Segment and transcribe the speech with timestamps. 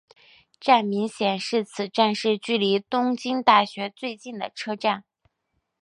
[0.59, 5.03] 站名显示此站是距离东京大学最近的车站。